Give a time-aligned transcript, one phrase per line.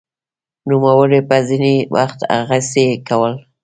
[0.69, 3.33] نوموړي به ځیني وخت هغسې کول